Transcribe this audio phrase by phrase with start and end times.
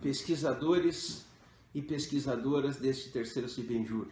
[0.00, 1.24] pesquisadores
[1.74, 4.06] e pesquisadoras deste terceiro Cibenjur.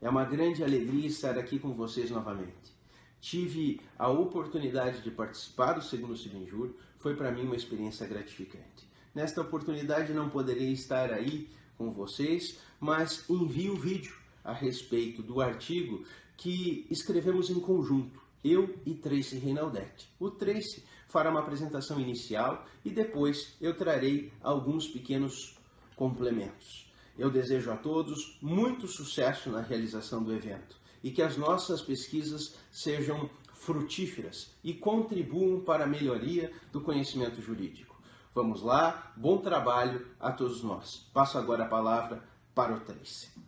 [0.00, 2.74] É uma grande alegria estar aqui com vocês novamente.
[3.20, 8.86] Tive a oportunidade de participar do segundo Cibenjur, foi para mim uma experiência gratificante.
[9.14, 14.14] Nesta oportunidade não poderia estar aí com vocês, mas envio o vídeo
[14.44, 16.04] a respeito do artigo
[16.36, 20.08] que escrevemos em conjunto, eu e Tracy Reinaldetti.
[20.20, 25.56] O Tracy fará uma apresentação inicial e depois eu trarei alguns pequenos
[25.94, 26.90] complementos.
[27.18, 32.56] Eu desejo a todos muito sucesso na realização do evento e que as nossas pesquisas
[32.70, 37.96] sejam frutíferas e contribuam para a melhoria do conhecimento jurídico.
[38.34, 41.08] Vamos lá, bom trabalho a todos nós.
[41.14, 42.22] Passo agora a palavra
[42.54, 43.45] para o Tracy.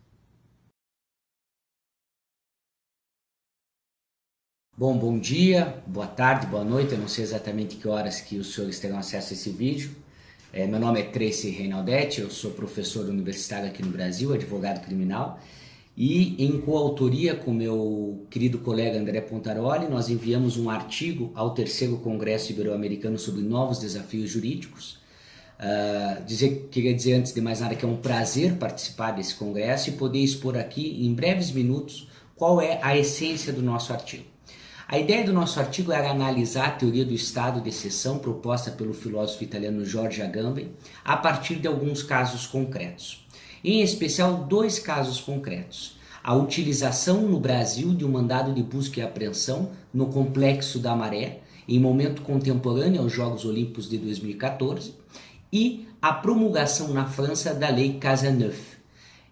[4.78, 6.92] Bom, bom dia, boa tarde, boa noite.
[6.92, 9.90] Eu não sei exatamente que horas que os senhores terão acesso a esse vídeo.
[10.52, 15.40] É, meu nome é Tracy Reinaldetti, eu sou professor universitário aqui no Brasil, advogado criminal.
[15.96, 21.96] E em coautoria com meu querido colega André Pontaroli, nós enviamos um artigo ao terceiro
[21.96, 25.00] Congresso Ibero-Americano sobre novos desafios jurídicos.
[25.58, 29.88] Uh, dizer, queria dizer antes de mais nada que é um prazer participar desse congresso
[29.88, 34.37] e poder expor aqui em breves minutos qual é a essência do nosso artigo.
[34.90, 38.94] A ideia do nosso artigo era analisar a teoria do estado de exceção proposta pelo
[38.94, 40.70] filósofo italiano Giorgio Agamben
[41.04, 43.28] a partir de alguns casos concretos.
[43.62, 45.98] Em especial, dois casos concretos.
[46.24, 51.40] A utilização no Brasil de um mandado de busca e apreensão no Complexo da Maré,
[51.68, 54.94] em momento contemporâneo aos Jogos Olímpicos de 2014,
[55.52, 58.78] e a promulgação na França da Lei Cazeneuve.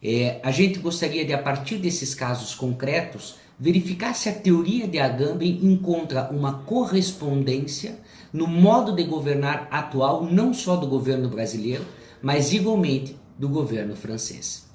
[0.03, 4.99] É, a gente gostaria de, a partir desses casos concretos, verificar se a teoria de
[4.99, 7.99] Agamben encontra uma correspondência
[8.33, 11.85] no modo de governar atual, não só do governo brasileiro,
[12.21, 14.67] mas igualmente do governo francês.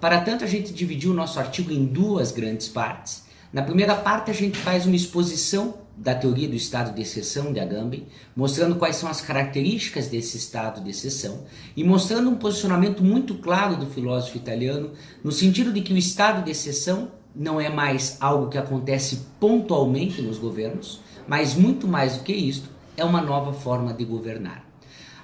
[0.00, 3.24] Para tanto, a gente dividiu o nosso artigo em duas grandes partes.
[3.52, 7.58] Na primeira parte, a gente faz uma exposição da teoria do estado de exceção de
[7.58, 8.06] Agamben,
[8.36, 11.44] mostrando quais são as características desse estado de exceção
[11.76, 14.92] e mostrando um posicionamento muito claro do filósofo italiano
[15.24, 20.20] no sentido de que o estado de exceção não é mais algo que acontece pontualmente
[20.20, 24.66] nos governos, mas muito mais do que isto, é uma nova forma de governar.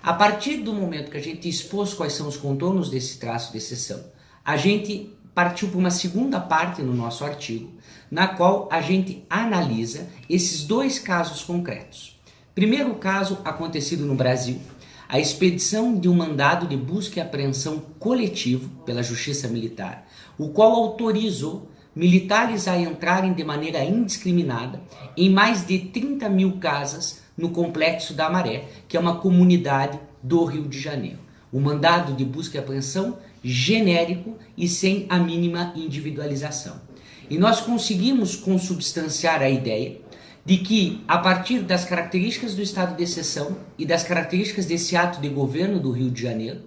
[0.00, 3.58] A partir do momento que a gente expôs quais são os contornos desse traço de
[3.58, 4.04] exceção,
[4.44, 7.72] a gente partiu para uma segunda parte no nosso artigo,
[8.08, 12.20] na qual a gente analisa esses dois casos concretos.
[12.54, 14.60] Primeiro caso acontecido no Brasil,
[15.08, 20.06] a expedição de um mandado de busca e apreensão coletivo pela Justiça Militar,
[20.38, 24.80] o qual autorizou militares a entrarem de maneira indiscriminada
[25.16, 30.44] em mais de 30 mil casas no Complexo da Maré, que é uma comunidade do
[30.44, 31.18] Rio de Janeiro.
[31.52, 36.80] O mandado de busca e apreensão genérico e sem a mínima individualização.
[37.28, 40.00] E nós conseguimos consubstanciar a ideia
[40.44, 45.20] de que, a partir das características do estado de exceção e das características desse ato
[45.20, 46.62] de governo do Rio de Janeiro,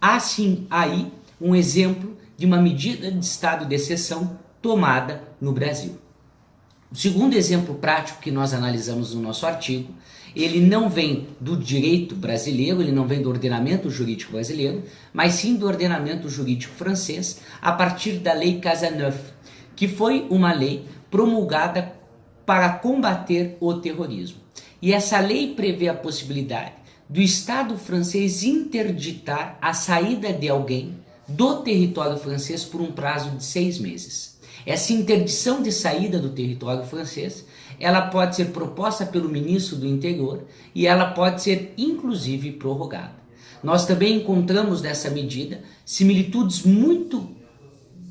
[0.00, 5.98] há sim aí um exemplo de uma medida de estado de exceção tomada no Brasil.
[6.90, 9.92] O segundo exemplo prático que nós analisamos no nosso artigo,
[10.36, 15.56] ele não vem do direito brasileiro, ele não vem do ordenamento jurídico brasileiro, mas sim
[15.56, 19.32] do ordenamento jurídico francês, a partir da Lei Cazeneuve,
[19.74, 21.92] que foi uma lei promulgada
[22.46, 24.38] para combater o terrorismo.
[24.80, 26.72] E essa lei prevê a possibilidade
[27.08, 30.94] do Estado francês interditar a saída de alguém
[31.28, 34.31] do território francês por um prazo de seis meses.
[34.64, 37.44] Essa interdição de saída do território francês,
[37.80, 43.22] ela pode ser proposta pelo ministro do Interior e ela pode ser inclusive prorrogada.
[43.62, 47.28] Nós também encontramos nessa medida similitudes muito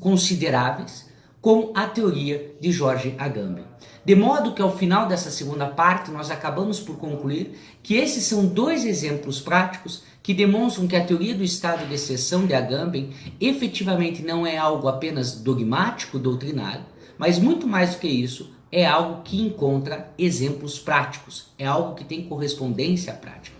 [0.00, 1.10] consideráveis
[1.40, 3.64] com a teoria de Jorge Agamben.
[4.04, 8.46] De modo que ao final dessa segunda parte nós acabamos por concluir que esses são
[8.46, 13.10] dois exemplos práticos que demonstram que a teoria do estado de exceção de Agamben
[13.40, 16.84] efetivamente não é algo apenas dogmático, doutrinário,
[17.16, 22.04] mas muito mais do que isso, é algo que encontra exemplos práticos, é algo que
[22.04, 23.56] tem correspondência prática.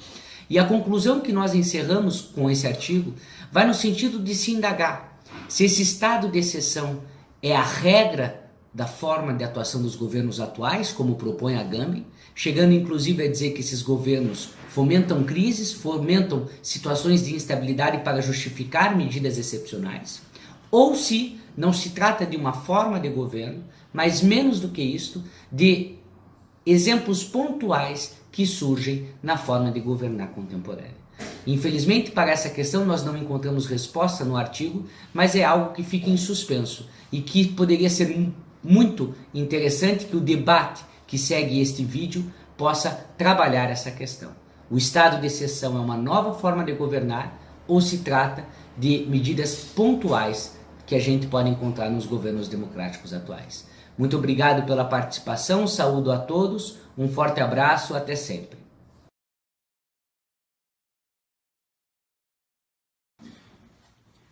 [0.48, 3.14] E a conclusão que nós encerramos com esse artigo
[3.50, 5.12] vai no sentido de se indagar
[5.48, 7.00] se esse estado de exceção
[7.42, 8.41] é a regra
[8.72, 13.50] da forma de atuação dos governos atuais, como propõe a Gambi, chegando inclusive a dizer
[13.52, 20.22] que esses governos fomentam crises, fomentam situações de instabilidade para justificar medidas excepcionais,
[20.70, 25.22] ou se não se trata de uma forma de governo, mas menos do que isto,
[25.50, 25.96] de
[26.64, 31.02] exemplos pontuais que surgem na forma de governar contemporânea.
[31.46, 36.08] Infelizmente, para essa questão, nós não encontramos resposta no artigo, mas é algo que fica
[36.08, 38.10] em suspenso e que poderia ser
[38.62, 44.32] muito interessante que o debate que segue este vídeo possa trabalhar essa questão.
[44.70, 49.54] O estado de exceção é uma nova forma de governar ou se trata de medidas
[49.74, 53.68] pontuais que a gente pode encontrar nos governos democráticos atuais?
[53.96, 58.58] Muito obrigado pela participação, saúdo a todos, um forte abraço, até sempre.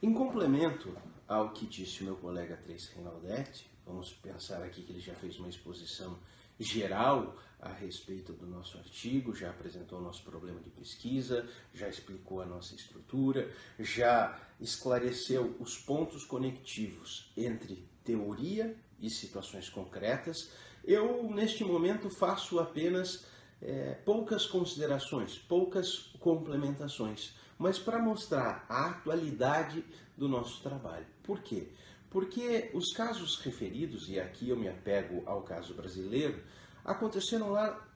[0.03, 0.97] Em complemento
[1.29, 5.39] ao que disse o meu colega Trace Reinaldetti, vamos pensar aqui que ele já fez
[5.39, 6.17] uma exposição
[6.59, 12.41] geral a respeito do nosso artigo, já apresentou o nosso problema de pesquisa, já explicou
[12.41, 20.51] a nossa estrutura, já esclareceu os pontos conectivos entre teoria e situações concretas.
[20.85, 23.27] Eu, neste momento, faço apenas
[23.61, 29.85] é, poucas considerações, poucas complementações, mas para mostrar a atualidade
[30.17, 31.07] do nosso trabalho.
[31.23, 31.69] Por quê?
[32.11, 36.43] Porque os casos referidos, e aqui eu me apego ao caso brasileiro,
[36.85, 37.89] aconteceram lá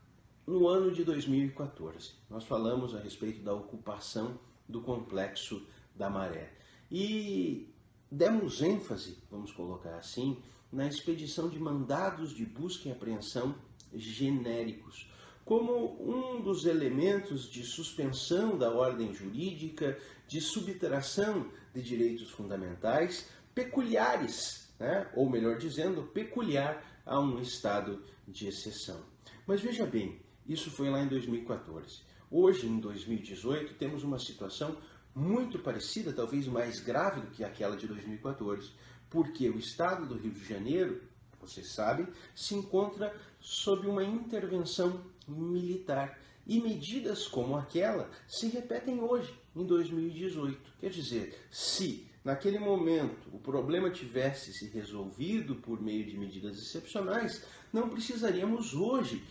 [0.46, 2.12] no ano de 2014.
[2.31, 4.38] Nós falamos a respeito da ocupação
[4.69, 5.66] do complexo
[5.96, 6.52] da Maré.
[6.90, 7.69] E
[8.11, 10.40] demos ênfase, vamos colocar assim,
[10.70, 13.55] na expedição de mandados de busca e apreensão
[13.93, 15.10] genéricos,
[15.44, 24.68] como um dos elementos de suspensão da ordem jurídica, de subtração de direitos fundamentais peculiares,
[24.78, 25.08] né?
[25.14, 29.00] ou melhor dizendo, peculiar a um estado de exceção.
[29.46, 32.02] Mas veja bem, isso foi lá em 2014.
[32.30, 34.76] Hoje, em 2018, temos uma situação
[35.14, 38.72] muito parecida, talvez mais grave do que aquela de 2014,
[39.08, 41.00] porque o estado do Rio de Janeiro,
[41.40, 46.18] vocês sabem, se encontra sob uma intervenção militar.
[46.46, 50.60] E medidas como aquela se repetem hoje, em 2018.
[50.80, 57.44] Quer dizer, se naquele momento o problema tivesse se resolvido por meio de medidas excepcionais,
[57.72, 59.22] não precisaríamos hoje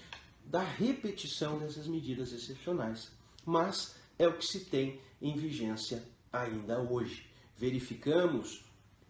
[0.45, 3.11] da repetição dessas medidas excepcionais.
[3.45, 7.27] Mas é o que se tem em vigência ainda hoje.
[7.57, 8.63] Verificamos,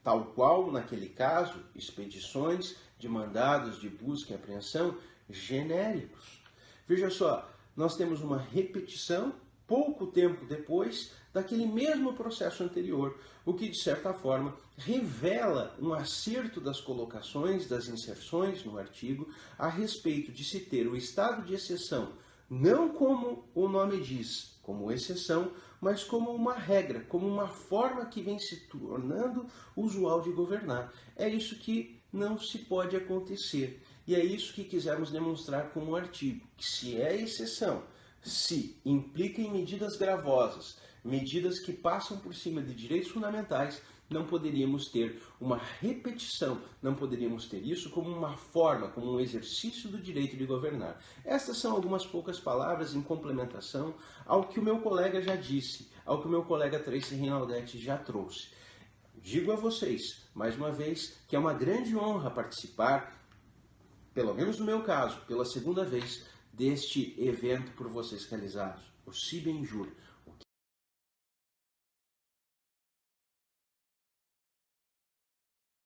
[0.04, 4.98] tal qual naquele caso, expedições de mandados de busca e apreensão
[5.30, 6.42] genéricos.
[6.88, 9.34] Veja só, nós temos uma repetição
[9.74, 16.62] pouco tempo depois daquele mesmo processo anterior, o que de certa forma revela um acerto
[16.62, 19.28] das colocações, das inserções no artigo
[19.58, 22.14] a respeito de se ter o estado de exceção
[22.50, 28.22] não como o nome diz, como exceção, mas como uma regra, como uma forma que
[28.22, 30.94] vem se tornando usual de governar.
[31.16, 33.82] É isso que não se pode acontecer.
[34.06, 37.84] E é isso que quisermos demonstrar com o artigo, que se é exceção,
[38.24, 44.90] se implica em medidas gravosas, medidas que passam por cima de direitos fundamentais, não poderíamos
[44.90, 50.38] ter uma repetição, não poderíamos ter isso como uma forma, como um exercício do direito
[50.38, 51.02] de governar.
[51.26, 53.96] Estas são algumas poucas palavras em complementação
[54.26, 57.98] ao que o meu colega já disse, ao que o meu colega Tracy Rinaldetti já
[57.98, 58.50] trouxe.
[59.16, 63.24] Digo a vocês, mais uma vez, que é uma grande honra participar,
[64.14, 69.88] pelo menos no meu caso, pela segunda vez, deste evento por vocês realizados, o Cibenjur